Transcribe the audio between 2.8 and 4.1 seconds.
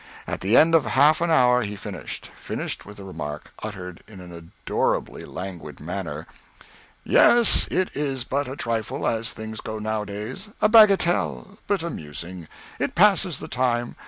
with the remark, uttered